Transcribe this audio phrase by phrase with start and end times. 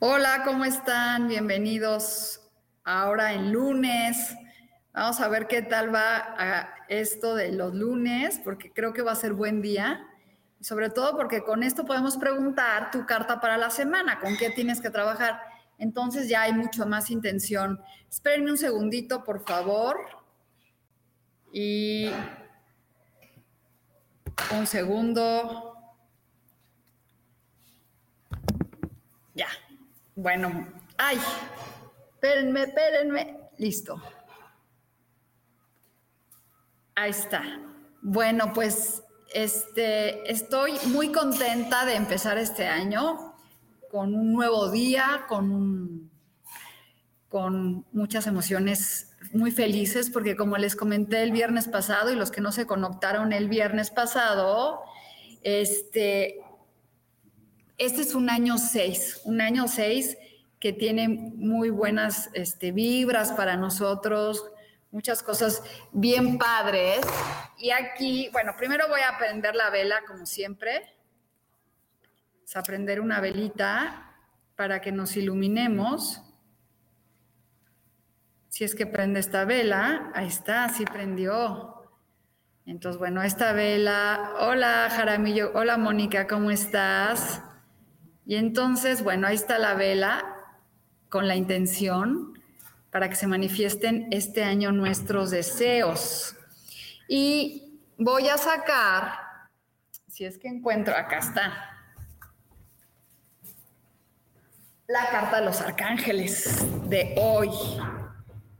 [0.00, 1.26] Hola, ¿cómo están?
[1.26, 2.48] Bienvenidos
[2.84, 4.32] ahora en lunes.
[4.92, 9.16] Vamos a ver qué tal va esto de los lunes, porque creo que va a
[9.16, 10.06] ser buen día.
[10.60, 14.80] Sobre todo porque con esto podemos preguntar tu carta para la semana, con qué tienes
[14.80, 15.40] que trabajar.
[15.78, 17.80] Entonces ya hay mucho más intención.
[18.08, 19.98] Espérenme un segundito, por favor.
[21.52, 22.08] Y
[24.56, 25.74] un segundo.
[29.34, 29.48] Ya.
[30.20, 30.66] Bueno,
[30.96, 31.16] ay,
[32.14, 33.38] espérenme, espérenme.
[33.56, 34.02] Listo.
[36.96, 37.44] Ahí está.
[38.02, 43.36] Bueno, pues este, estoy muy contenta de empezar este año
[43.92, 46.10] con un nuevo día, con,
[47.28, 52.40] con muchas emociones muy felices, porque como les comenté el viernes pasado y los que
[52.40, 54.80] no se conectaron el viernes pasado,
[55.44, 56.40] este,
[57.78, 60.18] este es un año 6, un año 6
[60.58, 64.50] que tiene muy buenas este, vibras para nosotros,
[64.90, 65.62] muchas cosas
[65.92, 67.00] bien padres.
[67.56, 70.92] Y aquí, bueno, primero voy a prender la vela como siempre.
[72.44, 74.16] Es a prender una velita
[74.56, 76.22] para que nos iluminemos.
[78.48, 81.74] Si es que prende esta vela, ahí está, sí prendió.
[82.66, 87.42] Entonces, bueno, esta vela, hola Jaramillo, hola Mónica, ¿cómo estás?
[88.28, 90.22] Y entonces, bueno, ahí está la vela
[91.08, 92.38] con la intención
[92.90, 96.36] para que se manifiesten este año nuestros deseos.
[97.08, 99.14] Y voy a sacar,
[100.08, 101.70] si es que encuentro, acá está,
[104.86, 107.48] la carta de los arcángeles de hoy,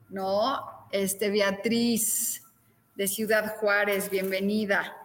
[0.08, 0.88] ¿no?
[0.92, 2.42] Este Beatriz
[2.94, 4.96] de Ciudad Juárez, bienvenida.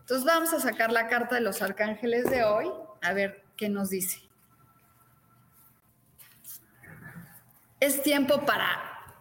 [0.00, 2.68] Entonces vamos a sacar la carta de los arcángeles de hoy,
[3.00, 4.20] a ver ¿Qué nos dice?
[7.80, 8.66] Es tiempo para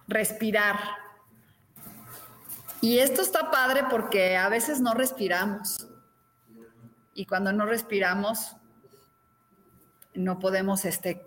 [0.08, 0.78] respirar.
[2.80, 5.88] Y esto está padre porque a veces no respiramos.
[7.16, 8.56] Y cuando no respiramos,
[10.14, 11.26] no podemos, este,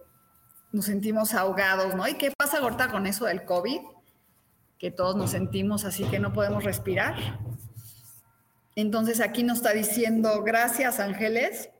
[0.71, 2.07] nos sentimos ahogados, ¿no?
[2.07, 3.81] ¿Y qué pasa ahorita con eso del COVID?
[4.79, 7.41] Que todos nos sentimos así que no podemos respirar.
[8.77, 11.71] Entonces aquí nos está diciendo, gracias ángeles,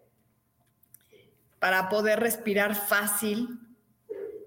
[1.61, 3.61] para poder respirar fácil,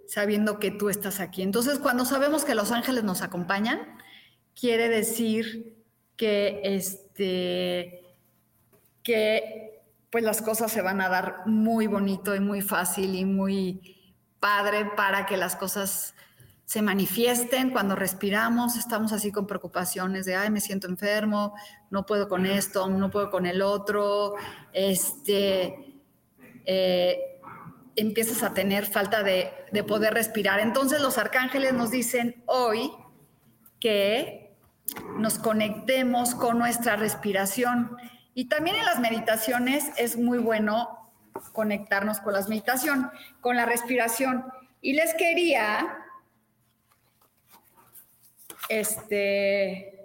[0.07, 1.41] sabiendo que tú estás aquí.
[1.41, 3.79] Entonces, cuando sabemos que los ángeles nos acompañan,
[4.59, 5.78] quiere decir
[6.18, 8.02] que este
[9.03, 14.13] que pues las cosas se van a dar muy bonito y muy fácil y muy
[14.40, 16.13] padre para que las cosas
[16.66, 21.53] se manifiesten cuando respiramos, estamos así con preocupaciones de, ay, me siento enfermo,
[21.90, 24.35] no puedo con esto, no puedo con el otro,
[24.72, 25.93] este,
[26.66, 27.40] eh,
[27.96, 30.59] empiezas a tener falta de, de poder respirar.
[30.59, 32.91] Entonces los arcángeles nos dicen hoy
[33.79, 34.56] que
[35.18, 37.97] nos conectemos con nuestra respiración.
[38.34, 41.12] Y también en las meditaciones es muy bueno
[41.52, 43.11] conectarnos con las meditación,
[43.41, 44.46] con la respiración.
[44.82, 45.99] Y les quería
[48.70, 49.99] este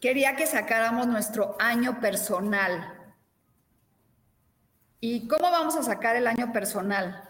[0.00, 3.03] quería que sacáramos nuestro año personal.
[5.06, 7.28] ¿Y cómo vamos a sacar el año personal?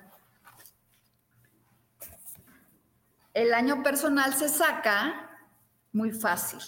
[3.32, 5.36] El año personal se saca
[5.90, 6.60] muy fácil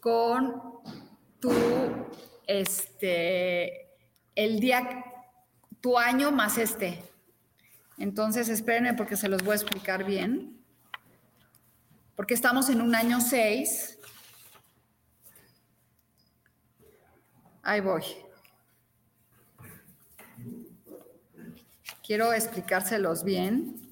[0.00, 0.62] con
[1.38, 1.52] tu,
[2.46, 3.98] este,
[4.34, 5.04] el día,
[5.82, 7.04] tu año más este.
[7.98, 10.58] Entonces, espérenme porque se los voy a explicar bien.
[12.14, 13.98] Porque estamos en un año 6.
[17.62, 18.25] Ahí voy.
[22.06, 23.82] Quiero explicárselos bien.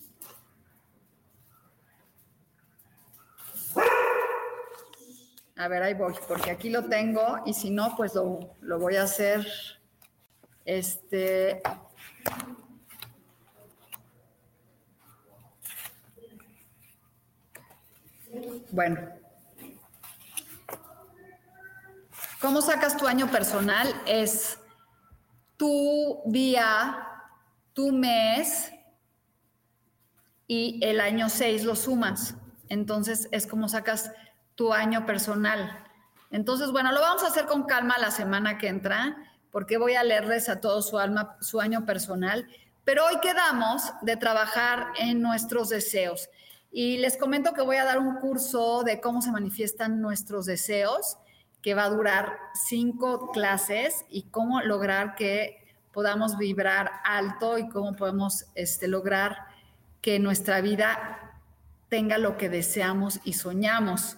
[5.57, 8.97] A ver, ahí voy, porque aquí lo tengo y si no, pues lo, lo voy
[8.97, 9.47] a hacer.
[10.65, 11.63] Este.
[18.71, 19.09] Bueno.
[22.41, 23.89] ¿Cómo sacas tu año personal?
[24.07, 24.59] Es
[25.57, 27.14] tu día,
[27.75, 28.73] tu mes
[30.47, 32.37] y el año 6 lo sumas.
[32.69, 34.11] Entonces es como sacas
[34.55, 35.85] tu año personal.
[36.31, 39.17] Entonces, bueno, lo vamos a hacer con calma la semana que entra,
[39.51, 42.49] porque voy a leerles a todos su alma, su año personal.
[42.85, 46.29] Pero hoy quedamos de trabajar en nuestros deseos.
[46.71, 51.19] Y les comento que voy a dar un curso de cómo se manifiestan nuestros deseos,
[51.63, 52.37] que va a durar
[52.69, 55.64] cinco clases y cómo lograr que
[55.95, 59.47] podamos vibrar alto y cómo podemos este, lograr
[60.03, 61.41] que nuestra vida
[61.89, 64.17] tenga lo que deseamos y soñamos.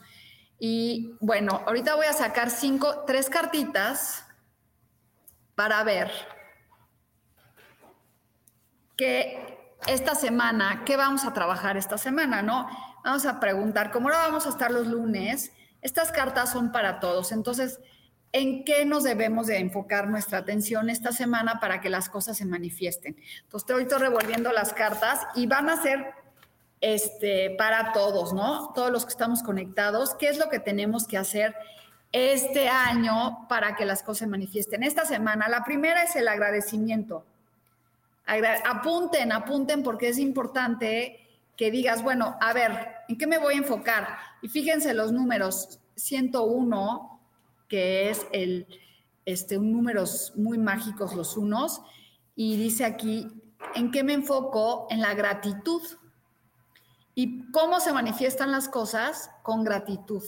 [0.58, 4.24] Y bueno, ahorita voy a sacar cinco, tres cartitas
[5.54, 6.10] para ver
[8.96, 12.40] que esta semana, ¿qué vamos a trabajar esta semana?
[12.40, 12.66] ¿No?
[13.04, 15.52] Vamos a preguntar, como ahora vamos a estar los lunes,
[15.82, 17.30] estas cartas son para todos.
[17.30, 17.78] Entonces,
[18.32, 22.44] ¿en qué nos debemos de enfocar nuestra atención esta semana para que las cosas se
[22.44, 23.16] manifiesten?
[23.42, 26.14] Entonces, estoy revolviendo las cartas y van a ser
[26.80, 28.72] este, para todos, ¿no?
[28.74, 31.54] Todos los que estamos conectados, ¿qué es lo que tenemos que hacer
[32.12, 34.82] este año para que las cosas se manifiesten?
[34.82, 37.24] Esta semana, la primera es el agradecimiento.
[38.64, 41.20] apunten, apunten porque es importante
[41.56, 44.18] que digas, bueno, a ver, ¿en qué me voy a enfocar?
[44.42, 47.15] Y fíjense los números, 101,
[47.68, 48.66] que es el,
[49.24, 51.82] este, un números muy mágicos los unos,
[52.34, 53.28] y dice aquí,
[53.74, 54.86] ¿en qué me enfoco?
[54.90, 55.82] En la gratitud.
[57.14, 59.30] ¿Y cómo se manifiestan las cosas?
[59.42, 60.22] Con gratitud.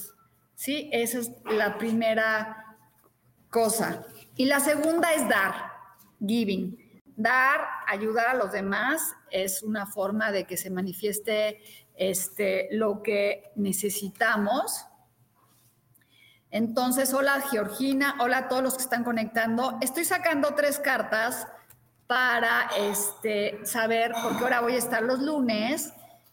[0.55, 0.89] ¿Sí?
[0.93, 2.77] Esa es la primera
[3.51, 4.07] cosa.
[4.37, 5.55] Y la segunda es dar,
[6.27, 7.03] giving.
[7.15, 11.61] Dar, ayudar a los demás es una forma de que se manifieste
[11.95, 14.87] este, lo que necesitamos.
[16.51, 19.79] Entonces, hola Georgina, hola a todos los que están conectando.
[19.83, 21.47] Estoy sacando tres cartas
[22.07, 25.93] para este, saber, porque ahora voy a estar los lunes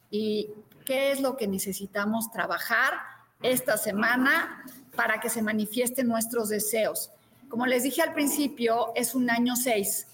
[0.09, 0.49] y
[0.85, 2.93] qué es lo que necesitamos trabajar
[3.41, 4.63] esta semana
[4.95, 7.11] para que se manifiesten nuestros deseos.
[7.49, 10.07] Como les dije al principio, es un año 6.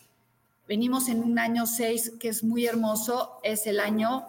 [0.67, 4.25] Venimos en un año 6 que es muy hermoso, es el año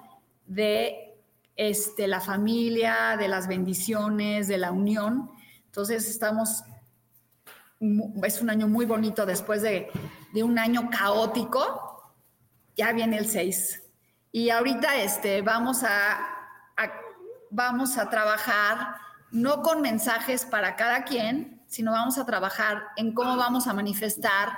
[0.46, 1.14] de
[1.56, 5.30] este, la familia, de las bendiciones, de la unión.
[5.72, 6.64] Entonces estamos,
[7.80, 9.90] es un año muy bonito después de,
[10.34, 12.12] de un año caótico,
[12.76, 13.82] ya viene el 6.
[14.32, 16.28] Y ahorita este, vamos, a,
[17.48, 18.96] vamos a trabajar
[19.30, 24.50] no con mensajes para cada quien, sino vamos a trabajar en cómo vamos a manifestar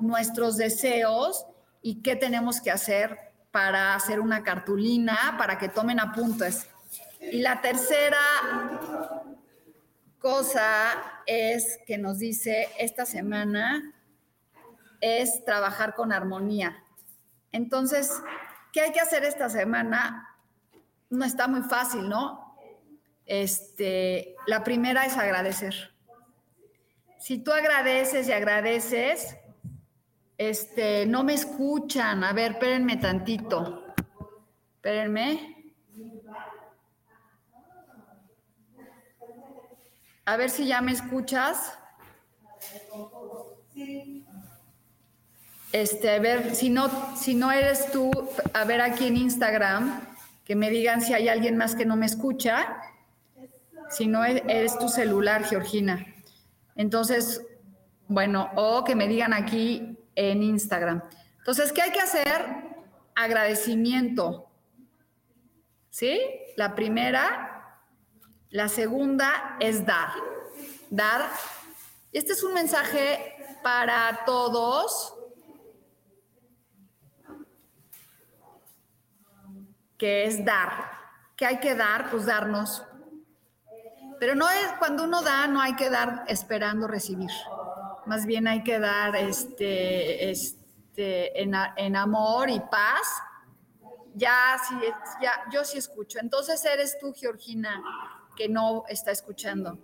[0.00, 1.46] nuestros deseos
[1.80, 3.18] y qué tenemos que hacer
[3.50, 6.68] para hacer una cartulina, para que tomen apuntes.
[7.22, 8.18] Y la tercera
[10.22, 13.94] cosa es que nos dice esta semana
[15.00, 16.82] es trabajar con armonía.
[17.50, 18.22] Entonces,
[18.72, 20.34] ¿Qué hay que hacer esta semana?
[21.10, 22.56] No está muy fácil, ¿no?
[23.26, 25.94] Este, la primera es agradecer.
[27.18, 29.36] Si tú agradeces y agradeces,
[30.38, 32.24] este, no me escuchan.
[32.24, 33.94] A ver, espérenme tantito.
[34.76, 35.61] Espérenme.
[40.24, 41.78] A ver si ya me escuchas.
[45.72, 48.10] Este, a ver, si no, si no eres tú,
[48.52, 50.06] a ver aquí en Instagram,
[50.44, 52.82] que me digan si hay alguien más que no me escucha.
[53.90, 56.06] Si no eres tu celular, Georgina.
[56.76, 57.44] Entonces,
[58.08, 61.02] bueno, o que me digan aquí en Instagram.
[61.38, 62.44] Entonces, ¿qué hay que hacer?
[63.14, 64.48] Agradecimiento.
[65.90, 66.20] ¿Sí?
[66.56, 67.61] La primera.
[68.52, 70.10] La segunda es dar.
[70.90, 71.30] Dar.
[72.12, 75.14] Este es un mensaje para todos
[79.96, 80.90] que es dar.
[81.34, 82.10] ¿Qué hay que dar?
[82.10, 82.84] Pues darnos.
[84.20, 87.30] Pero no es, cuando uno da, no hay que dar esperando recibir.
[88.04, 93.22] Más bien hay que dar este, este, en, amor y paz.
[94.14, 94.74] Ya, sí,
[95.22, 96.18] ya, yo sí escucho.
[96.18, 97.82] Entonces eres tú, Georgina,
[98.36, 99.78] que no está escuchando.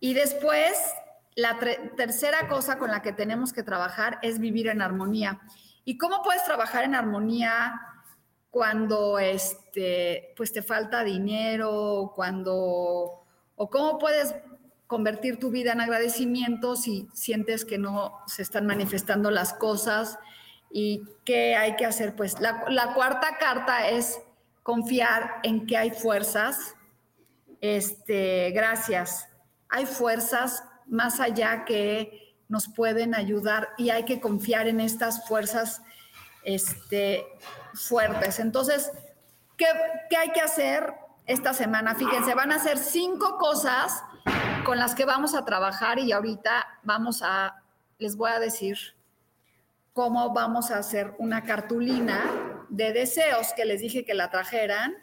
[0.00, 0.72] Y después,
[1.34, 1.58] la
[1.96, 5.40] tercera cosa con la que tenemos que trabajar es vivir en armonía.
[5.84, 7.80] ¿Y cómo puedes trabajar en armonía
[8.50, 13.24] cuando este, pues te falta dinero, cuando,
[13.56, 14.34] o cómo puedes
[14.86, 20.18] convertir tu vida en agradecimiento si sientes que no se están manifestando las cosas
[20.70, 22.16] y qué hay que hacer.
[22.16, 24.18] Pues la, la cuarta carta es
[24.62, 26.74] confiar en que hay fuerzas.
[27.60, 29.28] Este, gracias.
[29.68, 35.82] Hay fuerzas más allá que nos pueden ayudar y hay que confiar en estas fuerzas
[36.44, 37.26] este,
[37.74, 38.38] fuertes.
[38.38, 38.90] Entonces,
[39.56, 39.66] ¿qué,
[40.08, 40.94] ¿qué, hay que hacer
[41.26, 41.94] esta semana?
[41.94, 44.02] Fíjense, van a ser cinco cosas
[44.64, 47.62] con las que vamos a trabajar y ahorita vamos a,
[47.98, 48.78] les voy a decir
[49.92, 52.22] cómo vamos a hacer una cartulina
[52.68, 54.94] de deseos que les dije que la trajeran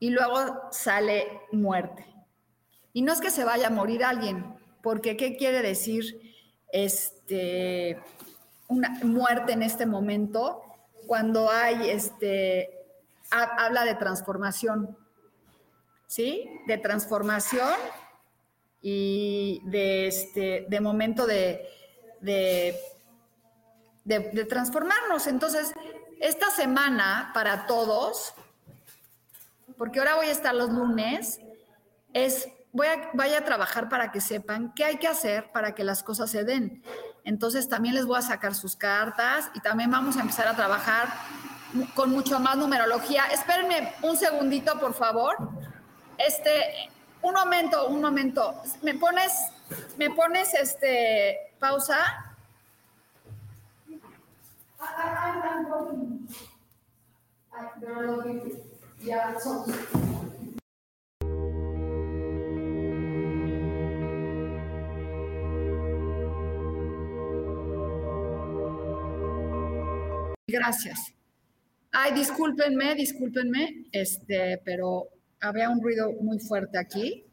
[0.00, 2.04] y luego sale muerte.
[2.92, 6.20] Y no es que se vaya a morir alguien, porque ¿qué quiere decir
[6.72, 8.02] este,
[8.66, 10.62] una muerte en este momento?
[11.06, 12.70] Cuando hay, este,
[13.30, 14.96] habla de transformación,
[16.06, 16.50] ¿sí?
[16.66, 17.74] De transformación
[18.82, 21.68] y de, este, de momento de,
[22.20, 22.74] de,
[24.04, 25.26] de, transformarnos.
[25.26, 25.72] Entonces,
[26.20, 28.34] esta semana para todos,
[29.80, 31.40] porque ahora voy a estar los lunes,
[32.12, 36.30] es voy a, trabajar para que sepan qué hay que hacer para que las cosas
[36.30, 36.82] se den.
[37.24, 41.08] Entonces también les voy a sacar sus cartas y también vamos a empezar a trabajar
[41.94, 43.24] con mucho más numerología.
[43.32, 45.38] Espérenme un segundito, por favor.
[46.18, 46.90] Este,
[47.22, 48.60] un momento, un momento.
[48.82, 49.32] ¿Me pones,
[49.96, 52.36] me pones este, pausa?
[70.46, 71.14] Gracias.
[71.92, 75.08] Ay, discúlpenme, discúlpenme, este, pero
[75.40, 77.24] había un ruido muy fuerte aquí.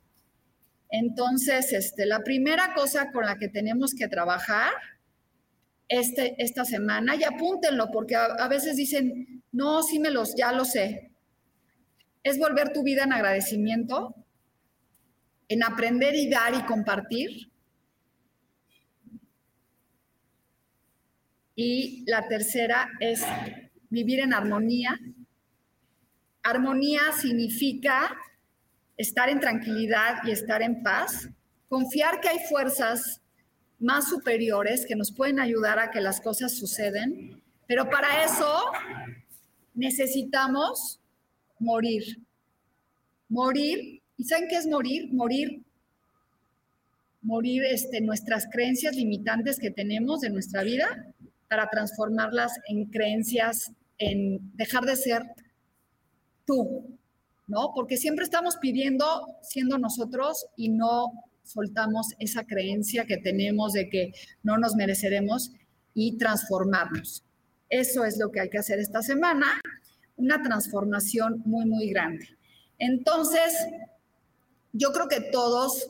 [0.89, 4.71] Entonces, este, la primera cosa con la que tenemos que trabajar
[5.89, 10.65] este, esta semana y apúntenlo, porque a, veces dicen, no, sí me los, ya lo
[10.65, 11.06] sé.
[12.27, 14.13] Es volver tu vida en agradecimiento,
[15.47, 17.49] en aprender y dar y compartir.
[21.55, 23.25] Y la tercera es
[23.89, 24.99] vivir en armonía.
[26.43, 28.13] Armonía significa
[28.97, 31.29] estar en tranquilidad y estar en paz,
[31.69, 33.21] confiar que hay fuerzas
[33.79, 38.65] más superiores que nos pueden ayudar a que las cosas suceden, pero para eso
[39.73, 40.99] necesitamos
[41.59, 42.03] morir.
[43.29, 45.13] Morir, ¿y saben qué es morir?
[45.13, 45.63] Morir
[47.27, 50.87] morir este, nuestras creencias limitantes que tenemos de nuestra vida
[51.49, 55.23] para transformarlas en creencias, en dejar de ser
[56.45, 56.97] tú,
[57.47, 57.73] ¿no?
[57.75, 59.05] Porque siempre estamos pidiendo
[59.41, 61.11] siendo nosotros y no
[61.43, 65.51] soltamos esa creencia que tenemos de que no nos mereceremos
[65.93, 67.23] y transformarnos.
[67.69, 69.59] Eso es lo que hay que hacer esta semana,
[70.17, 72.27] una transformación muy, muy grande.
[72.77, 73.53] Entonces,
[74.73, 75.89] yo creo que todos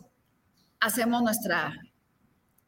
[0.79, 1.73] hacemos nuestra,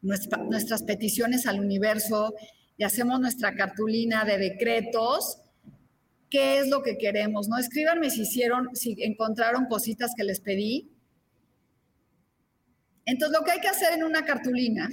[0.02, 2.34] nuestras peticiones al universo
[2.76, 5.38] y hacemos nuestra cartulina de decretos.
[6.28, 7.48] ¿Qué es lo que queremos?
[7.48, 10.90] No escríbanme si hicieron, si encontraron cositas que les pedí
[13.10, 14.88] entonces, lo que hay que hacer en una cartulina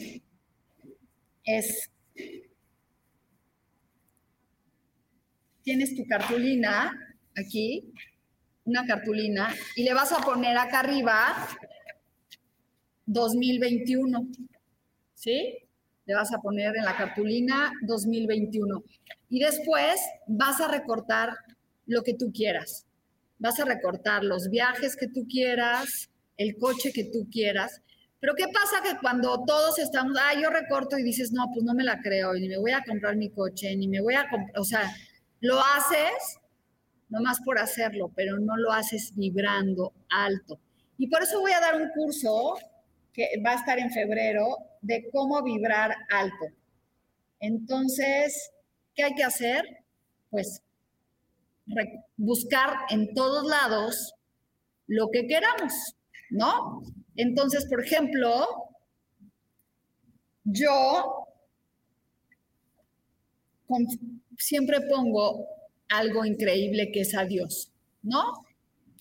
[1.44, 1.92] es,
[5.68, 6.98] tienes tu cartulina
[7.36, 7.92] aquí,
[8.64, 11.36] una cartulina, y le vas a poner acá arriba
[13.06, 14.30] 2021,
[15.14, 15.58] ¿sí?
[16.06, 18.82] Le vas a poner en la cartulina 2021.
[19.28, 21.34] Y después vas a recortar
[21.86, 22.86] lo que tú quieras.
[23.38, 27.82] Vas a recortar los viajes que tú quieras, el coche que tú quieras,
[28.22, 31.74] pero ¿qué pasa que cuando todos estamos, ah, yo recorto y dices, no, pues no
[31.74, 34.30] me la creo, y ni me voy a comprar mi coche, ni me voy a
[34.30, 34.90] comprar, o sea,
[35.40, 36.40] lo haces
[37.10, 40.60] nomás por hacerlo, pero no lo haces vibrando alto.
[40.98, 42.56] Y por eso voy a dar un curso
[43.14, 46.48] que va a estar en febrero de cómo vibrar alto.
[47.40, 48.52] Entonces,
[48.96, 49.64] ¿qué hay que hacer?
[50.30, 50.62] Pues
[52.16, 54.14] buscar en todos lados
[54.88, 55.96] lo que queramos,
[56.30, 56.82] ¿no?
[57.16, 58.48] Entonces, por ejemplo,
[60.44, 61.28] yo
[64.38, 65.46] siempre pongo
[65.90, 67.72] algo increíble que es a Dios,
[68.04, 68.46] ¿no?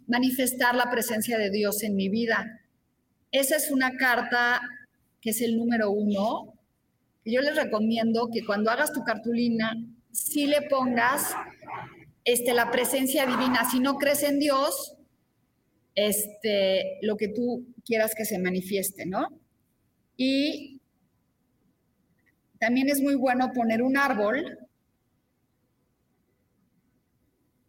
[0.07, 2.61] Manifestar la presencia de Dios en mi vida.
[3.31, 4.61] Esa es una carta
[5.21, 6.55] que es el número uno.
[7.25, 9.77] yo les recomiendo que cuando hagas tu cartulina,
[10.13, 11.35] sí le pongas
[12.25, 13.69] este, la presencia divina.
[13.69, 14.95] Si no crees en Dios,
[15.97, 19.29] este, lo que tú quieras que se manifieste, ¿no?
[20.17, 20.81] Y
[22.61, 24.66] también es muy bueno poner un árbol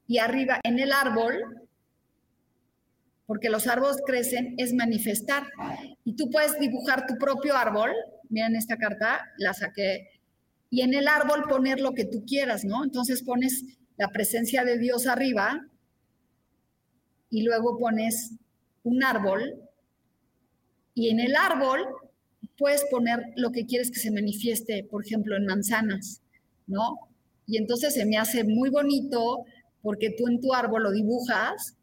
[0.07, 1.67] y arriba en el árbol,
[3.25, 5.43] porque los árboles crecen, es manifestar.
[6.05, 7.91] Y tú puedes dibujar tu propio árbol.
[8.29, 10.07] Miren esta carta, la saqué.
[10.69, 12.83] Y en el árbol poner lo que tú quieras, ¿no?
[12.85, 13.63] Entonces pones
[13.97, 15.67] la presencia de Dios arriba
[17.29, 18.33] y luego pones
[18.83, 19.61] un árbol.
[20.93, 21.85] Y en el árbol
[22.57, 26.21] puedes poner lo que quieres que se manifieste, por ejemplo, en manzanas,
[26.65, 26.95] ¿no?
[27.45, 29.45] Y entonces se me hace muy bonito
[29.81, 31.75] porque tú en tu árbol lo dibujas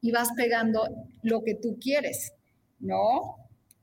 [0.00, 0.88] y vas pegando
[1.22, 2.32] lo que tú quieres,
[2.80, 3.36] ¿no?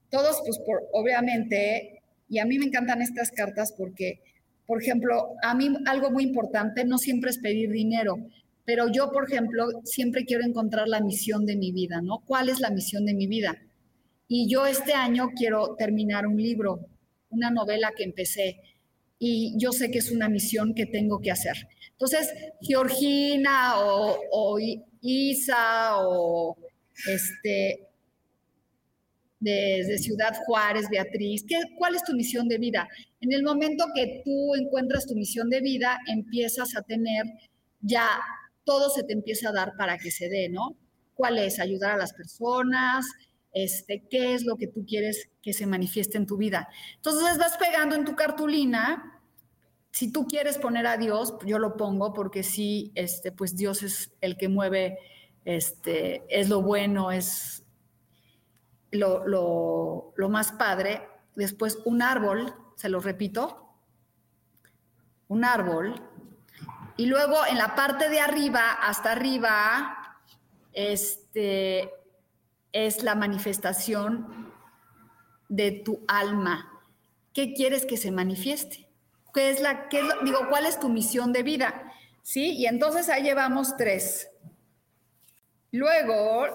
[0.09, 0.59] Todos, pues,
[0.93, 4.21] obviamente, y a mí me encantan estas cartas porque,
[4.65, 8.17] por ejemplo, a mí algo muy importante no siempre es pedir dinero,
[8.65, 12.23] pero yo, por ejemplo, siempre quiero encontrar la misión de mi vida, ¿no?
[12.25, 13.57] ¿Cuál es la misión de mi vida?
[14.27, 16.87] Y yo este año quiero terminar un libro,
[17.29, 18.59] una novela que empecé,
[19.19, 21.67] y yo sé que es una misión que tengo que hacer.
[21.95, 22.29] Entonces,
[22.61, 24.57] Georgina o,
[25.01, 26.57] Isa o
[27.07, 27.87] este,
[29.39, 32.87] desde Ciudad Juárez, Beatriz, ¿qué, ¿cuál es tu misión de vida?
[33.21, 37.25] En el momento que tú encuentras tu misión de vida, empiezas a tener
[37.81, 38.19] ya
[38.65, 40.75] todo se te empieza a dar para que se dé, ¿no?
[41.13, 41.59] ¿Cuál es?
[41.59, 43.05] Ayudar a las personas,
[43.53, 46.67] este, qué es lo que tú quieres que se manifieste en tu vida.
[46.95, 49.14] Entonces vas pegando en tu cartulina
[49.95, 54.11] si tú quieres poner a Dios, yo lo pongo porque sí, este, pues Dios es
[54.19, 54.99] el que mueve,
[55.45, 57.63] este, es lo bueno, es
[58.91, 61.07] lo, lo más padre.
[61.35, 63.69] Después un árbol, se lo repito,
[65.29, 65.95] un árbol.
[66.97, 70.19] Y luego en la parte de arriba, hasta arriba,
[70.73, 71.89] este,
[72.73, 74.51] es la manifestación
[75.47, 76.81] de tu alma.
[77.31, 78.84] ¿Qué quieres que se manifieste?
[79.35, 81.91] ¿Qué es la, qué digo, cuál es tu misión de vida?
[82.23, 82.51] ¿Sí?
[82.51, 84.29] Y entonces ahí llevamos tres.
[85.73, 86.45] Luego,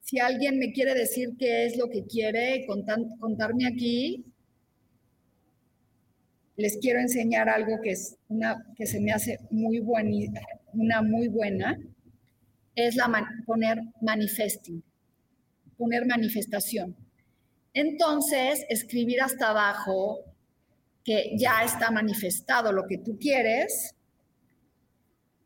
[0.00, 4.24] si alguien me quiere decir qué es lo que quiere contarme aquí,
[6.54, 10.40] les quiero enseñar algo que es una que se me hace muy buena,
[10.72, 11.76] una muy buena,
[12.76, 13.10] es la
[13.44, 14.84] poner manifesting,
[15.76, 16.94] poner manifestación.
[17.72, 20.33] Entonces, escribir hasta abajo
[21.04, 23.94] que ya está manifestado lo que tú quieres.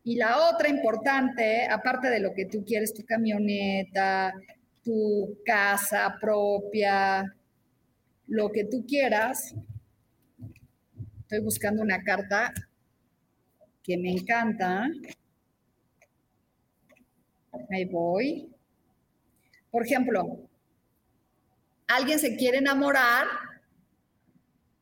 [0.03, 4.33] Y la otra importante, aparte de lo que tú quieres, tu camioneta,
[4.83, 7.25] tu casa propia,
[8.27, 9.53] lo que tú quieras,
[11.19, 12.53] estoy buscando una carta
[13.83, 14.87] que me encanta.
[17.69, 18.49] Ahí voy.
[19.69, 20.49] Por ejemplo,
[21.87, 23.27] alguien se quiere enamorar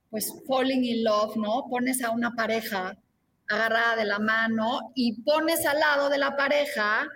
[0.09, 1.65] pues falling in love, ¿no?
[1.69, 2.97] Pones a una pareja
[3.49, 7.07] agarrada de la mano y pones al lado de la pareja,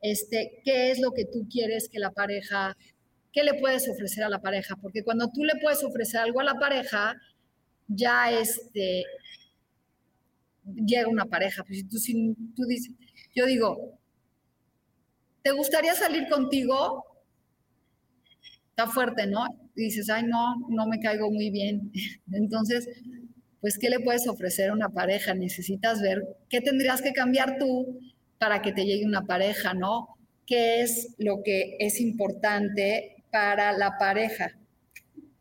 [0.00, 2.76] este, qué es lo que tú quieres que la pareja,
[3.32, 6.44] qué le puedes ofrecer a la pareja, porque cuando tú le puedes ofrecer algo a
[6.44, 7.16] la pareja,
[7.88, 9.04] ya este,
[10.64, 11.64] llega una pareja.
[11.64, 12.92] Pues tú, si tú dices,
[13.34, 13.98] yo digo,
[15.42, 17.04] ¿te gustaría salir contigo?
[18.70, 19.46] Está fuerte, ¿no?
[19.82, 21.92] Dices, ay, no, no me caigo muy bien.
[22.32, 22.88] Entonces,
[23.60, 25.34] pues, ¿qué le puedes ofrecer a una pareja?
[25.34, 28.00] Necesitas ver qué tendrías que cambiar tú
[28.38, 30.16] para que te llegue una pareja, ¿no?
[30.46, 34.52] ¿Qué es lo que es importante para la pareja?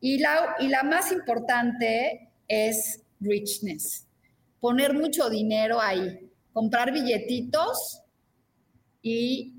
[0.02, 4.08] Y la, y la más importante es richness,
[4.60, 8.02] poner mucho dinero ahí, comprar billetitos
[9.02, 9.54] y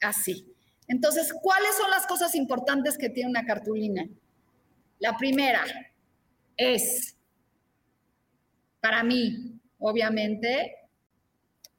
[0.00, 0.51] así.
[0.88, 4.08] Entonces, ¿cuáles son las cosas importantes que tiene una cartulina?
[4.98, 5.62] La primera
[6.56, 7.16] es,
[8.80, 10.74] para mí, obviamente,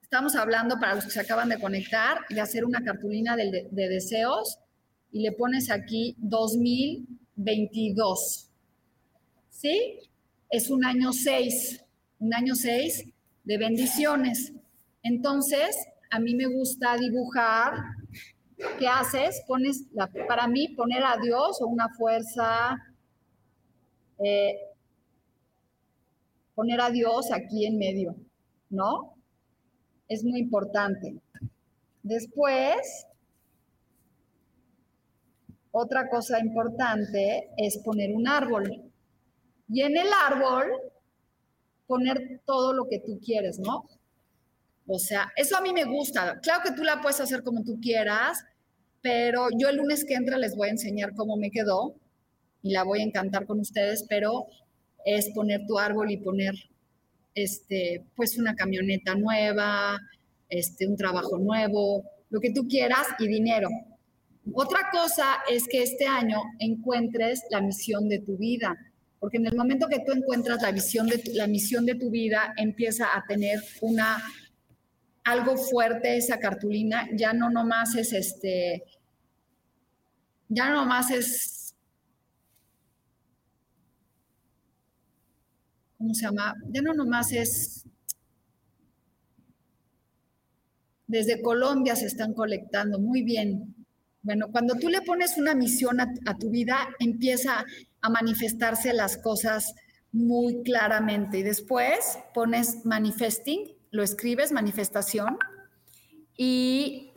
[0.02, 3.90] estamos hablando para los que se acaban de conectar, de hacer una cartulina de, de
[3.90, 4.58] deseos
[5.12, 8.50] y le pones aquí 2022.
[9.50, 10.00] ¿Sí?
[10.50, 11.84] Es un año 6,
[12.20, 13.06] un año 6
[13.44, 14.54] de bendiciones.
[15.04, 15.76] Entonces,
[16.10, 17.74] a mí me gusta dibujar
[18.80, 19.44] ¿qué haces?
[19.48, 19.86] Pones,
[20.28, 22.78] para mí, poner a Dios o una fuerza,
[24.20, 24.58] eh,
[26.56, 28.16] poner a Dios aquí en medio,
[28.70, 29.16] ¿no?
[30.08, 31.16] Es muy importante.
[32.04, 33.08] Después,
[35.72, 38.92] otra cosa importante es poner un árbol.
[39.70, 40.72] Y en el árbol
[41.88, 43.86] poner todo lo que tú quieres, ¿no?
[44.86, 46.40] O sea, eso a mí me gusta.
[46.42, 48.44] Claro que tú la puedes hacer como tú quieras,
[49.04, 51.94] pero yo el lunes que entra les voy a enseñar cómo me quedó
[52.64, 54.48] y la voy a encantar con ustedes, pero
[55.06, 56.56] es poner tu árbol y poner
[57.36, 60.00] este, pues una camioneta nueva,
[60.48, 63.68] este, un trabajo nuevo, lo que tú quieras y dinero.
[64.54, 68.74] Otra cosa es que este año encuentres la misión de tu vida,
[69.20, 72.54] porque en el momento que tú encuentras la visión de la misión de tu vida,
[72.56, 74.24] empieza a tener una
[75.24, 78.84] algo fuerte esa cartulina, ya no nomás es este,
[80.50, 81.76] ya no nomás es,
[85.98, 86.56] ¿cómo se llama?
[86.70, 87.86] Ya no nomás es,
[91.08, 93.76] desde Colombia se están colectando, muy bien.
[94.22, 97.66] Bueno, cuando tú le pones una misión a, a tu vida, empieza
[98.02, 99.74] a manifestarse las cosas
[100.12, 101.40] muy claramente.
[101.40, 105.38] Y después pones manifesting, lo escribes, manifestación,
[106.36, 107.14] y,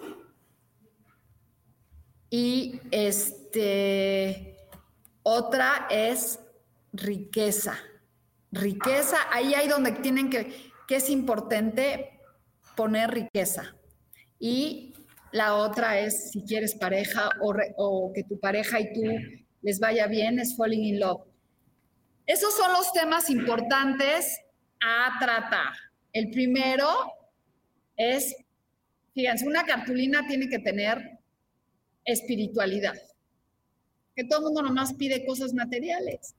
[2.29, 4.59] y este,
[5.23, 6.39] otra es
[6.93, 7.79] riqueza.
[8.53, 12.21] Riqueza, ahí hay donde tienen que, que es importante
[12.77, 13.75] poner riqueza.
[14.39, 14.93] Y
[15.33, 19.03] la otra es si quieres pareja o, o que tu pareja y tú
[19.63, 21.23] les vaya bien es Falling in Love.
[22.27, 24.39] Esos son los temas importantes
[24.83, 25.86] a tratar.
[26.17, 26.89] El primero
[27.95, 28.35] es,
[29.13, 31.19] fíjense, una cartulina tiene que tener
[32.07, 32.95] espiritualidad.
[34.15, 36.35] Que todo el mundo nomás pide cosas materiales.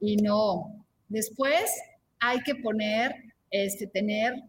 [0.00, 0.84] Y no.
[1.06, 1.70] Después
[2.18, 3.14] hay que poner,
[3.48, 4.42] este, tener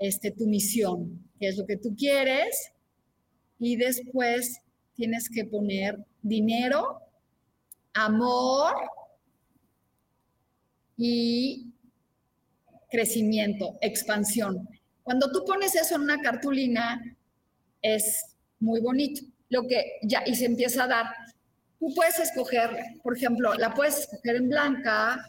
[0.00, 2.72] este, tu misión, que es lo que tú quieres.
[3.60, 4.58] Y después
[4.96, 6.98] tienes que poner dinero
[7.94, 8.74] amor
[10.96, 11.71] y
[12.92, 14.68] crecimiento, expansión.
[15.02, 17.02] Cuando tú pones eso en una cartulina,
[17.80, 19.22] es muy bonito.
[19.48, 21.06] Lo que ya, y se empieza a dar.
[21.80, 22.70] Tú puedes escoger,
[23.02, 25.26] por ejemplo, la puedes escoger en blanca,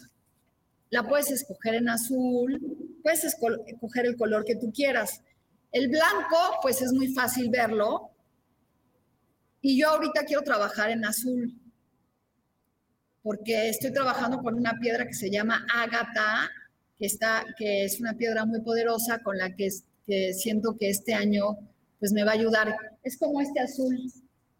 [0.91, 2.61] la puedes escoger en azul,
[3.01, 5.21] puedes escoger el color que tú quieras.
[5.71, 8.11] El blanco, pues es muy fácil verlo.
[9.61, 11.59] Y yo ahorita quiero trabajar en azul
[13.23, 16.51] porque estoy trabajando con una piedra que se llama ágata,
[16.97, 19.69] que, está, que es una piedra muy poderosa con la que,
[20.33, 21.57] siento que este año
[21.99, 22.75] pues me va a ayudar.
[23.03, 23.97] Es como este azul,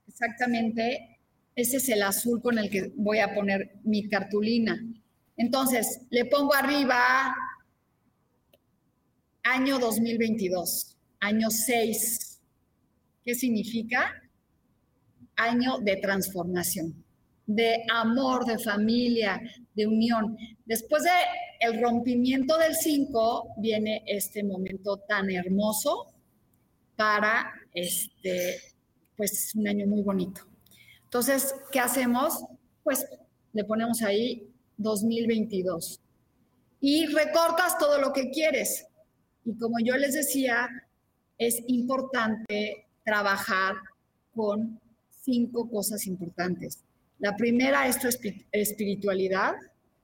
[0.07, 1.19] exactamente,
[1.55, 4.81] ese es el azul con el que voy a poner mi cartulina.
[5.35, 7.35] Entonces, le pongo arriba
[9.43, 12.39] año 2022, año 6.
[13.25, 14.13] ¿Qué significa?
[15.35, 17.03] Año de transformación
[17.45, 19.41] de amor, de familia,
[19.73, 20.37] de unión.
[20.65, 21.09] Después de
[21.63, 26.07] el rompimiento del 5 viene este momento tan hermoso
[26.97, 28.59] para este
[29.15, 30.41] pues un año muy bonito.
[31.03, 32.43] Entonces, ¿qué hacemos?
[32.83, 33.05] Pues
[33.53, 36.01] le ponemos ahí 2022
[36.81, 38.85] y recortas todo lo que quieres.
[39.45, 40.67] Y como yo les decía,
[41.37, 43.75] es importante trabajar
[44.35, 44.81] con
[45.21, 46.83] cinco cosas importantes.
[47.19, 48.09] La primera es tu
[48.51, 49.53] espiritualidad,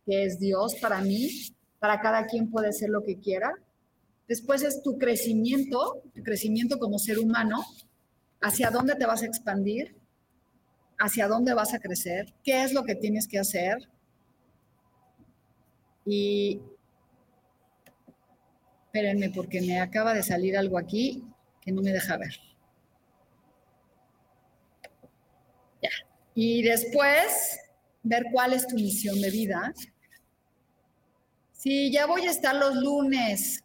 [0.10, 1.30] que es Dios para mí,
[1.78, 3.54] para cada quien puede ser lo que quiera.
[4.28, 7.64] Después es tu crecimiento, tu crecimiento como ser humano,
[8.42, 9.96] hacia dónde te vas a expandir,
[10.98, 13.88] hacia dónde vas a crecer, qué es lo que tienes que hacer.
[16.06, 16.60] Y
[18.86, 21.24] espérenme porque me acaba de salir algo aquí
[21.62, 22.34] que no me deja ver.
[26.34, 27.60] Y después,
[28.04, 29.74] ver cuál es tu misión de vida.
[31.60, 33.62] Si ya voy a estar los lunes,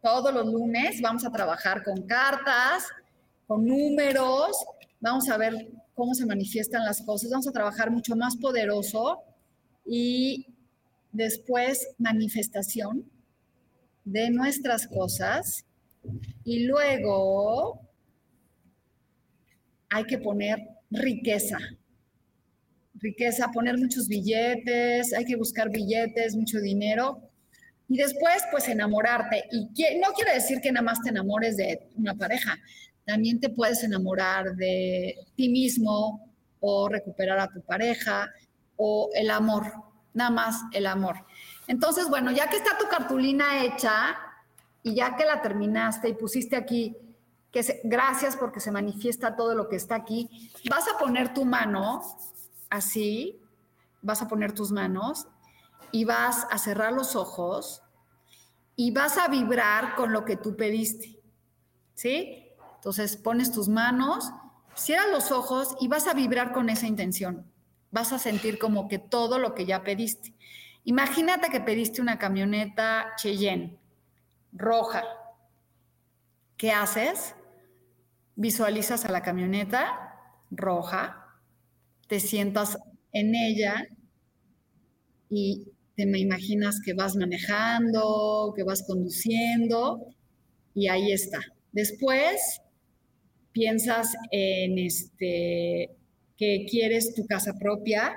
[0.00, 2.84] todos los lunes, vamos a trabajar con cartas,
[3.48, 4.52] con números,
[5.00, 9.18] vamos a ver cómo se manifiestan las cosas, vamos a trabajar mucho más poderoso.
[9.84, 10.46] Y
[11.10, 13.10] después manifestación
[14.04, 15.64] de nuestras cosas.
[16.44, 17.80] Y luego
[19.90, 21.58] hay que poner riqueza.
[23.02, 27.20] Riqueza, poner muchos billetes, hay que buscar billetes, mucho dinero.
[27.88, 29.44] Y después, pues enamorarte.
[29.50, 29.66] Y
[29.98, 32.56] no quiere decir que nada más te enamores de una pareja.
[33.04, 38.30] También te puedes enamorar de ti mismo o recuperar a tu pareja
[38.76, 39.72] o el amor.
[40.14, 41.16] Nada más el amor.
[41.66, 44.16] Entonces, bueno, ya que está tu cartulina hecha
[44.82, 46.96] y ya que la terminaste y pusiste aquí
[47.52, 50.50] que gracias porque se manifiesta todo lo que está aquí.
[50.70, 52.00] Vas a poner tu mano
[52.72, 53.38] así,
[54.00, 55.28] vas a poner tus manos
[55.92, 57.82] y vas a cerrar los ojos
[58.76, 61.20] y vas a vibrar con lo que tú pediste.
[61.94, 62.48] ¿Sí?
[62.76, 64.32] Entonces pones tus manos,
[64.74, 67.46] cierras los ojos y vas a vibrar con esa intención.
[67.90, 70.34] Vas a sentir como que todo lo que ya pediste.
[70.84, 73.78] Imagínate que pediste una camioneta Cheyenne
[74.50, 75.04] roja.
[76.56, 77.34] ¿Qué haces?
[78.34, 80.16] Visualizas a la camioneta
[80.50, 81.21] roja,
[82.12, 82.76] te sientas
[83.14, 83.88] en ella
[85.30, 85.64] y
[85.96, 90.14] te me imaginas que vas manejando, que vas conduciendo
[90.74, 91.40] y ahí está.
[91.72, 92.60] Después
[93.52, 95.96] piensas en este
[96.36, 98.12] que quieres tu casa propia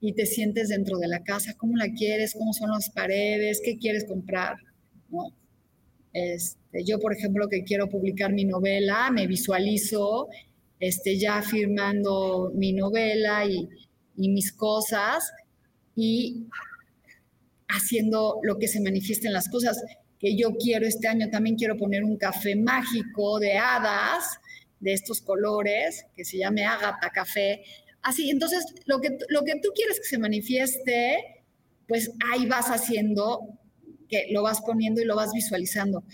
[0.00, 3.78] y te sientes dentro de la casa, cómo la quieres, cómo son las paredes, qué
[3.78, 4.56] quieres comprar,
[6.12, 10.28] Este, yo, por ejemplo, que quiero publicar mi novela, me visualizo
[10.80, 13.68] este, ya firmando mi novela y,
[14.16, 15.32] y mis cosas
[15.96, 16.46] y
[17.68, 19.82] haciendo lo que se manifiesta en las cosas
[20.18, 21.30] que yo quiero este año.
[21.30, 24.38] También quiero poner un café mágico de hadas,
[24.80, 27.62] de estos colores, que se llame Ágata Café.
[28.02, 31.44] Así, entonces, lo que, lo que tú quieres que se manifieste,
[31.88, 33.40] pues ahí vas haciendo,
[34.08, 36.04] que lo vas poniendo y lo vas visualizando.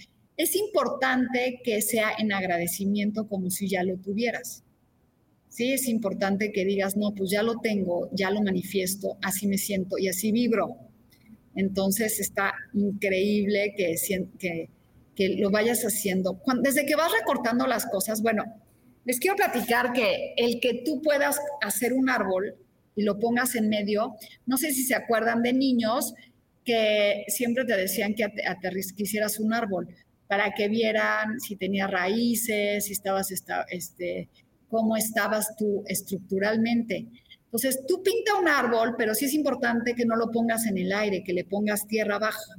[0.40, 4.64] Es importante que sea en agradecimiento como si ya lo tuvieras.
[5.50, 9.58] Sí, es importante que digas, no, pues ya lo tengo, ya lo manifiesto, así me
[9.58, 10.78] siento y así vibro.
[11.54, 14.70] Entonces está increíble que,
[15.36, 16.40] lo vayas haciendo.
[16.62, 18.44] desde que vas recortando las cosas, bueno,
[19.04, 22.56] les quiero platicar que el que tú puedas hacer un árbol
[22.96, 24.14] y lo pongas en medio,
[24.46, 26.14] no sé si se acuerdan de niños
[26.64, 29.04] que siempre te decían que aterriz, que
[29.38, 29.94] un árbol
[30.30, 34.28] para que vieran si tenía raíces, si estabas este,
[34.68, 37.08] cómo estabas tú estructuralmente.
[37.46, 40.92] Entonces, tú pinta un árbol, pero sí es importante que no lo pongas en el
[40.92, 42.54] aire, que le pongas tierra abajo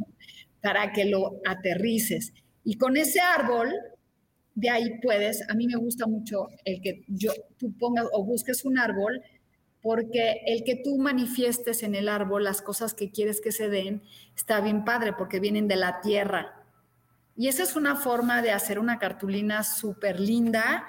[0.61, 2.33] para que lo aterrices.
[2.65, 3.73] Y con ese árbol,
[4.53, 8.65] de ahí puedes, a mí me gusta mucho el que yo, tú pongas o busques
[8.65, 9.21] un árbol,
[9.81, 14.03] porque el que tú manifiestes en el árbol las cosas que quieres que se den,
[14.35, 16.60] está bien padre, porque vienen de la tierra.
[17.41, 20.85] Y esa es una forma de hacer una cartulina súper linda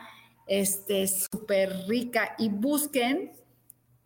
[0.46, 3.32] este, súper rica y busquen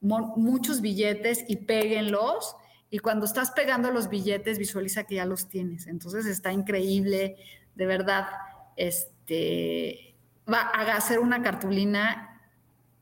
[0.01, 2.55] muchos billetes y péguenlos.
[2.89, 5.89] Y cuando estás pegando los billetes, visualiza que ya los tienes.
[5.89, 7.37] Entonces está increíble,
[7.75, 8.29] de verdad.
[8.77, 10.15] Este,
[10.49, 12.49] va a hacer una cartulina,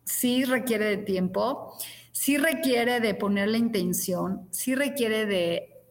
[0.04, 1.76] sí requiere de tiempo,
[2.12, 5.82] sí requiere de poner la intención, sí requiere de,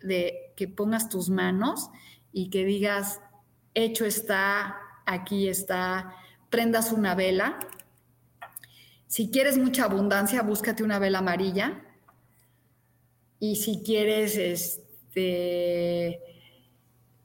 [0.00, 1.90] de que pongas tus manos
[2.32, 3.20] y que digas,
[3.74, 6.14] hecho está, aquí está,
[6.50, 7.58] prendas una vela.
[9.06, 11.82] Si quieres mucha abundancia, búscate una vela amarilla.
[13.38, 16.20] Y si quieres, este,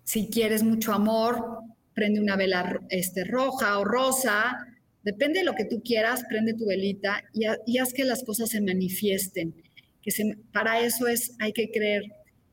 [0.03, 1.59] si quieres mucho amor,
[1.93, 4.65] prende una vela este, roja o rosa.
[5.03, 8.61] Depende de lo que tú quieras, prende tu velita y, haz que las cosas se
[8.61, 9.53] manifiesten.
[10.01, 10.11] Que
[10.51, 12.03] para eso es, hay que creer.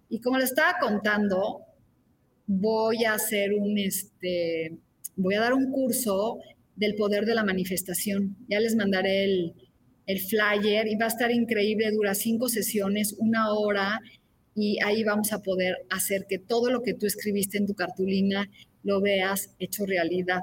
[0.09, 1.61] Y como le estaba contando,
[2.61, 4.77] voy a hacer un, este,
[5.17, 6.39] voy a dar un curso
[6.77, 8.37] del poder de la manifestación.
[8.49, 9.55] Ya les mandaré el,
[10.29, 13.99] flyer y va a estar increíble, dura cinco sesiones, una hora,
[14.55, 18.51] y ahí vamos a poder hacer que todo lo que tú escribiste en tu cartulina
[18.83, 20.41] lo veas hecho realidad,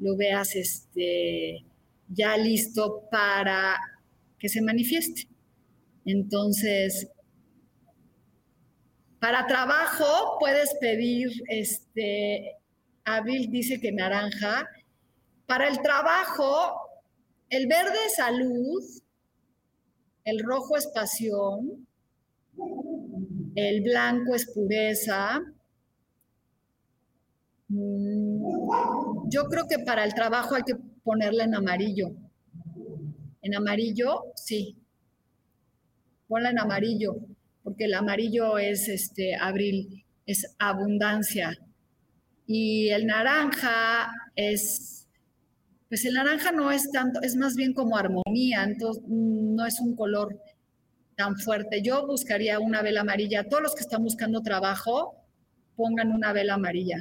[0.00, 1.62] lo veas este,
[2.08, 3.76] ya listo para
[4.40, 5.28] que se manifieste.
[6.04, 7.08] Entonces,
[9.26, 12.58] para trabajo puedes pedir, este,
[13.04, 14.68] Abril dice que naranja,
[15.46, 16.76] para el trabajo,
[17.50, 18.84] el verde es salud,
[20.22, 21.88] el rojo es pasión,
[23.56, 25.42] el blanco es pureza.
[27.66, 32.12] Mm, yo creo que para el trabajo hay que ponerle en amarillo.
[33.42, 34.76] En amarillo, sí.
[36.28, 37.16] Ponla en amarillo,
[37.66, 41.58] porque el amarillo es este abril, es abundancia.
[42.46, 45.08] Y el naranja es
[45.88, 49.96] pues el naranja no es tanto, es más bien como armonía, entonces no es un
[49.96, 50.40] color
[51.16, 51.82] tan fuerte.
[51.82, 53.48] Yo buscaría una vela amarilla.
[53.48, 55.16] Todos los que están buscando trabajo,
[55.74, 57.00] pongan una vela amarilla.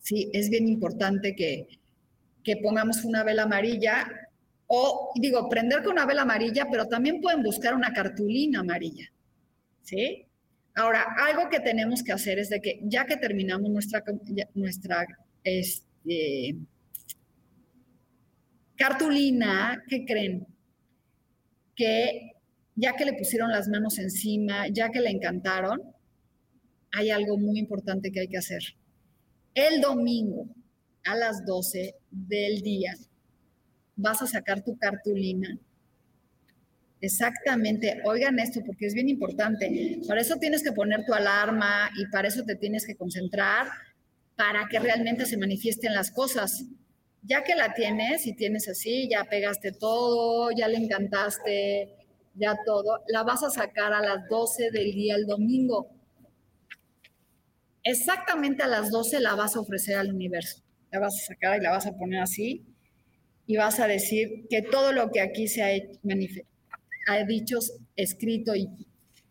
[0.00, 1.66] Sí, es bien importante que,
[2.44, 4.06] que pongamos una vela amarilla
[4.66, 9.10] o, digo, prender con una vela amarilla, pero también pueden buscar una cartulina amarilla.
[9.82, 10.26] ¿Sí?
[10.74, 14.02] Ahora, algo que tenemos que hacer es de que ya que terminamos nuestra,
[14.54, 15.06] nuestra
[15.42, 16.56] este,
[18.76, 20.46] cartulina, ¿qué creen?
[21.74, 22.32] Que
[22.76, 25.80] ya que le pusieron las manos encima, ya que le encantaron,
[26.92, 28.62] hay algo muy importante que hay que hacer.
[29.54, 30.46] El domingo
[31.04, 32.94] a las 12 del día
[33.96, 35.58] vas a sacar tu cartulina.
[37.02, 40.00] Exactamente, oigan esto porque es bien importante.
[40.06, 43.68] Para eso tienes que poner tu alarma y para eso te tienes que concentrar
[44.36, 46.64] para que realmente se manifiesten las cosas.
[47.22, 51.94] Ya que la tienes y tienes así, ya pegaste todo, ya le encantaste,
[52.34, 55.88] ya todo, la vas a sacar a las 12 del día el domingo.
[57.82, 60.62] Exactamente a las 12 la vas a ofrecer al universo.
[60.90, 62.66] La vas a sacar y la vas a poner así
[63.46, 65.70] y vas a decir que todo lo que aquí se ha,
[67.10, 67.58] ha dicho,
[67.96, 68.68] escrito y,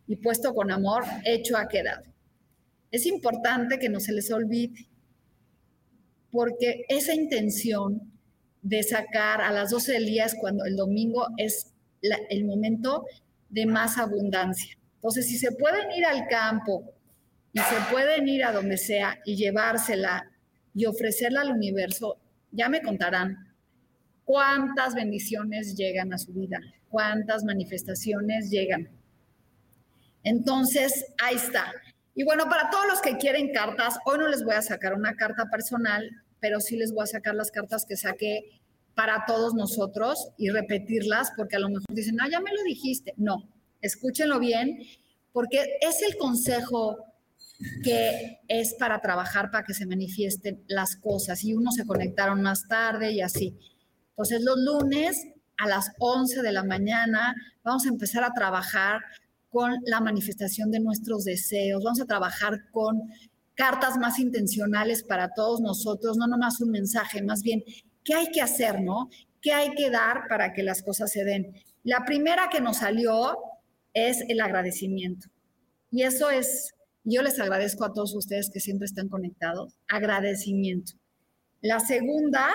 [0.08, 2.04] y puesto con amor, hecho ha quedado.
[2.92, 4.88] Es importante que no se les olvide,
[6.32, 8.12] porque esa intención
[8.62, 13.06] de sacar a las 12 del día es cuando el domingo es el momento
[13.50, 14.78] de más abundancia.
[14.96, 16.84] Entonces, si se pueden ir al campo
[17.54, 20.30] y se pueden ir a donde sea y llevársela
[20.74, 22.18] y ofrecerla al universo,
[22.52, 23.56] ya me contarán
[24.26, 28.90] cuántas bendiciones llegan a su vida, cuántas manifestaciones llegan.
[30.24, 31.72] Entonces, ahí está.
[32.16, 35.16] Y bueno, para todos los que quieren cartas, hoy no les voy a sacar una
[35.16, 38.62] carta personal, pero sí les voy a sacar las cartas que saqué
[38.96, 43.14] para todos nosotros y repetirlas, porque a lo mejor dicen, ah, ya me lo dijiste.
[43.16, 43.50] No,
[43.82, 44.80] escúchenlo bien,
[45.32, 46.98] porque es el consejo
[47.84, 51.44] que es para trabajar, para que se manifiesten las cosas.
[51.44, 53.58] Y unos se conectaron más tarde y así.
[54.10, 55.28] Entonces, los lunes
[55.60, 59.02] a las 11 de la mañana vamos a empezar a trabajar
[59.50, 63.02] con la manifestación de nuestros deseos, vamos a trabajar con
[63.56, 67.64] cartas más intencionales para todos nosotros, no nomás un mensaje, más bien,
[68.04, 69.10] ¿qué hay que hacer, no?
[69.42, 71.54] ¿Qué hay que dar para que las cosas se den?
[71.84, 73.38] La primera que nos salió
[73.94, 75.28] es el agradecimiento.
[75.92, 80.94] Y eso es, yo les agradezco a todos ustedes que siempre están conectados, agradecimiento.
[81.62, 82.48] La segunda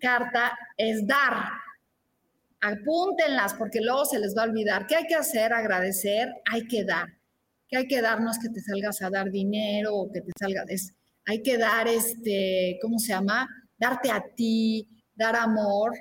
[0.00, 1.50] carta es dar.
[2.60, 4.86] Apúntenlas porque luego se les va a olvidar.
[4.86, 5.52] ¿Qué hay que hacer?
[5.52, 7.08] Agradecer, hay que dar.
[7.68, 8.20] ¿Qué hay que dar?
[8.20, 10.94] No es que te salgas a dar dinero o que te salga, es,
[11.26, 13.46] hay que dar este, ¿cómo se llama?
[13.76, 15.92] Darte a ti, dar amor.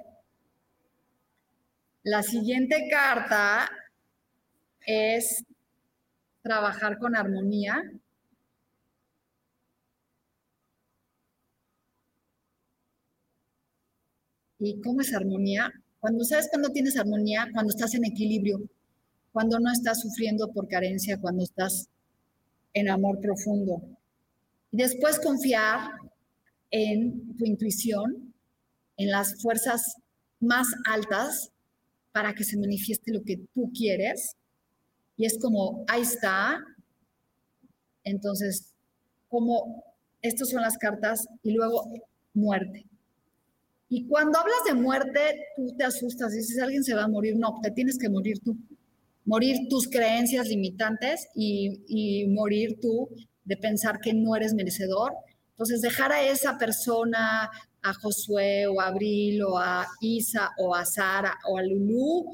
[2.03, 3.69] La siguiente carta
[4.85, 5.43] es
[6.41, 7.83] trabajar con armonía.
[14.59, 15.71] ¿Y cómo es armonía?
[16.07, 18.61] Cuando sabes cuando tienes armonía, cuando estás en equilibrio,
[19.33, 21.89] cuando no estás sufriendo por carencia, cuando estás
[22.73, 23.81] en amor profundo.
[24.71, 25.81] Y después confiar
[26.71, 28.33] en tu intuición,
[28.95, 29.97] en las fuerzas
[30.39, 31.51] más altas
[32.13, 34.37] para que se manifieste lo que tú quieres.
[35.17, 36.63] Y es como, ahí está.
[38.05, 38.73] Entonces,
[39.27, 39.83] como
[40.21, 41.91] estas son las cartas y luego
[42.33, 42.85] muerte.
[43.89, 45.19] Y cuando hablas de muerte,
[45.55, 47.35] tú te asustas, dices, alguien se va a morir.
[47.37, 48.57] No, te tienes que morir tú.
[49.25, 53.09] Morir tus creencias limitantes y, y morir tú
[53.45, 55.13] de pensar que no eres merecedor.
[55.51, 57.49] Entonces, dejar a esa persona,
[57.81, 62.25] a Josué o a Abril o a Isa o a Sara o a Lulú,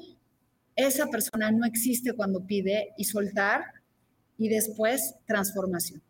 [0.75, 3.63] esa persona no existe cuando pide y soltar
[4.37, 6.01] y después transformación.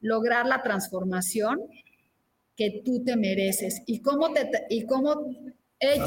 [0.00, 1.60] Lograr la transformación
[2.56, 3.82] que tú te mereces.
[3.86, 4.48] ¿Y cómo te...
[4.68, 5.26] Y cómo,
[5.78, 6.00] ¡Ey!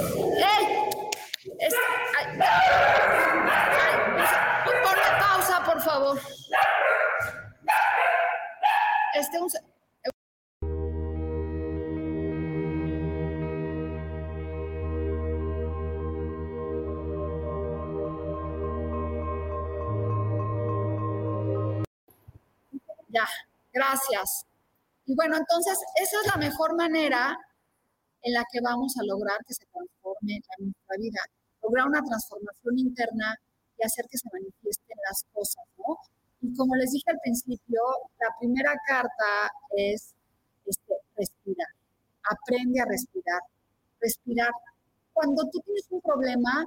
[5.19, 6.19] Pausa, por favor.
[9.13, 9.49] Este un...
[23.09, 23.25] Ya,
[23.73, 24.45] gracias.
[25.05, 27.37] Y bueno, entonces esa es la mejor manera
[28.23, 31.21] en la que vamos a lograr que se transforme nuestra vida,
[31.61, 33.35] lograr una transformación interna
[33.77, 35.97] y hacer que se manifiesten las cosas, ¿no?
[36.41, 37.81] Y como les dije al principio,
[38.19, 40.13] la primera carta es
[40.65, 41.67] este, respirar.
[42.29, 43.41] Aprende a respirar.
[43.99, 44.51] Respirar.
[45.13, 46.65] Cuando tú tienes un problema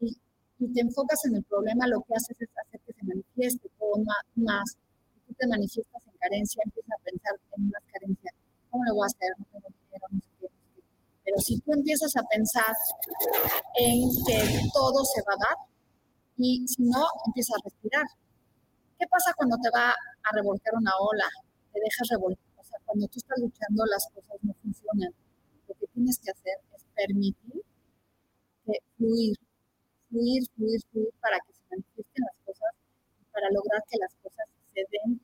[0.00, 0.16] y,
[0.58, 4.02] y te enfocas en el problema, lo que haces es hacer que se manifieste todo
[4.36, 4.76] más.
[5.16, 8.32] Y tú te manifiestas carencia, empieza a pensar en una carencia.
[8.70, 9.30] ¿Cómo lo voy a hacer?
[9.38, 10.48] No tengo dinero, no sé qué.
[11.24, 12.74] Pero si tú empiezas a pensar
[13.78, 14.38] en que
[14.72, 15.58] todo se va a dar
[16.36, 18.06] y si no, empiezas a respirar.
[18.98, 21.28] ¿Qué pasa cuando te va a revolcar una ola?
[21.72, 25.12] Te dejas revolcar, o sea, cuando tú estás luchando las cosas no funcionan.
[25.68, 27.62] Lo que tienes que hacer es permitir
[28.64, 29.36] que fluir,
[30.10, 32.74] fluir, fluir, fluir para que se manifiesten las cosas
[33.32, 35.20] para lograr que las cosas se den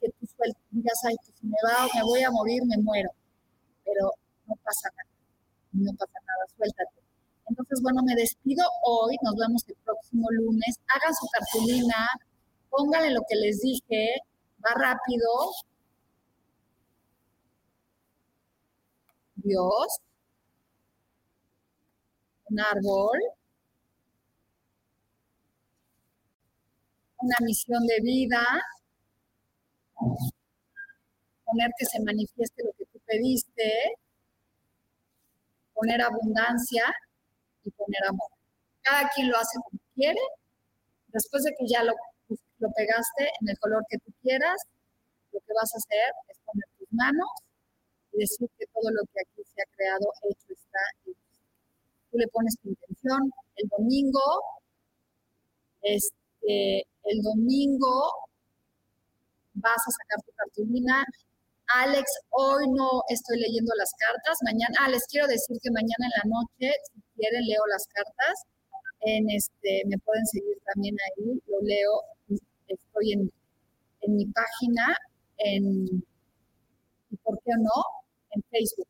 [0.00, 0.26] que tú
[0.70, 3.10] digas, ay, pues si me va me voy a morir, me muero.
[3.84, 4.12] Pero
[4.46, 5.10] no pasa nada,
[5.72, 7.00] no pasa nada, suéltate.
[7.48, 10.80] Entonces, bueno, me despido hoy, nos vemos el próximo lunes.
[10.94, 12.08] Hagan su cartulina,
[12.70, 14.20] pónganle lo que les dije,
[14.64, 15.28] va rápido.
[19.36, 20.00] Dios,
[22.50, 23.18] un árbol,
[27.22, 28.42] una misión de vida,
[31.44, 33.96] poner que se manifieste lo que tú pediste,
[35.74, 36.84] poner abundancia
[37.64, 38.30] y poner amor.
[38.82, 40.20] Cada quien lo hace como quiere.
[41.08, 41.92] Después de que ya lo,
[42.58, 44.56] lo pegaste en el color que tú quieras,
[45.32, 47.28] lo que vas a hacer es poner tus manos
[48.12, 50.80] y decir que todo lo que aquí se ha creado, hecho está.
[52.10, 53.32] Tú le pones tu intención.
[53.56, 54.42] El domingo,
[55.82, 58.29] este, el domingo
[59.54, 61.04] vas a sacar tu cartulina.
[61.74, 64.38] Alex, hoy no estoy leyendo las cartas.
[64.42, 68.34] Mañana, ah, les quiero decir que mañana en la noche, si quieren, leo las cartas.
[69.02, 71.92] En este, me pueden seguir también ahí, lo leo.
[72.66, 73.30] Estoy en,
[74.02, 74.96] en mi página,
[75.38, 76.04] en,
[77.22, 77.78] por qué no,
[78.30, 78.88] en Facebook.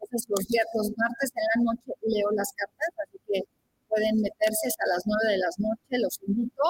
[0.00, 0.40] Entonces, los,
[0.74, 3.42] los martes en la noche leo las cartas, así que
[3.88, 6.62] pueden meterse hasta las nueve de la noche, los invito.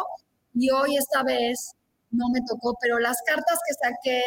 [0.55, 1.73] Y hoy, esta vez,
[2.13, 4.23] no me tocó, pero las cartas que saqué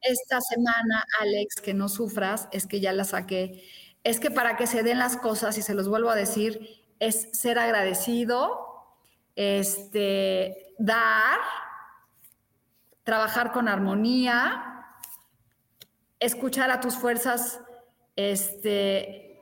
[0.00, 3.62] esta semana, Alex, que no sufras, es que ya las saqué.
[4.04, 7.28] Es que para que se den las cosas, y se los vuelvo a decir, es
[7.32, 8.66] ser agradecido,
[9.36, 11.38] este, dar,
[13.04, 14.86] trabajar con armonía,
[16.18, 17.60] escuchar a tus fuerzas,
[18.16, 19.40] este,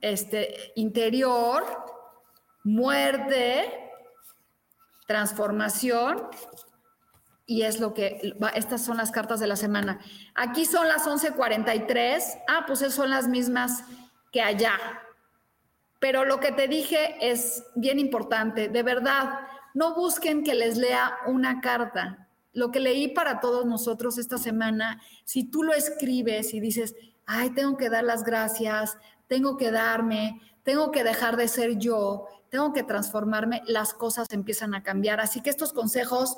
[0.00, 1.64] este, interior,
[2.64, 3.91] muerte,
[5.12, 6.22] transformación
[7.44, 10.00] y es lo que, estas son las cartas de la semana.
[10.34, 13.84] Aquí son las 11:43, ah, pues son las mismas
[14.32, 14.78] que allá.
[16.00, 19.40] Pero lo que te dije es bien importante, de verdad,
[19.74, 22.28] no busquen que les lea una carta.
[22.54, 26.94] Lo que leí para todos nosotros esta semana, si tú lo escribes y dices,
[27.26, 28.96] ay, tengo que dar las gracias,
[29.26, 34.74] tengo que darme, tengo que dejar de ser yo, tengo que transformarme, las cosas empiezan
[34.74, 35.20] a cambiar.
[35.20, 36.36] Así que estos consejos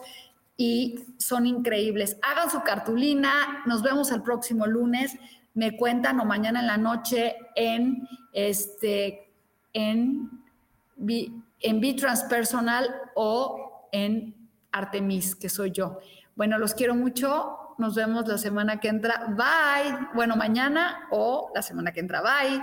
[0.57, 2.19] y son increíbles.
[2.23, 5.19] Hagan su cartulina, nos vemos el próximo lunes,
[5.55, 9.33] me cuentan o mañana en la noche en este
[9.73, 10.31] en
[11.61, 15.99] en B Transpersonal o en Artemis, que soy yo.
[16.37, 17.59] Bueno, los quiero mucho.
[17.79, 19.27] Nos vemos la semana que entra.
[19.31, 20.11] Bye.
[20.15, 22.23] Bueno, mañana o la semana que entra.
[22.23, 22.63] Bye.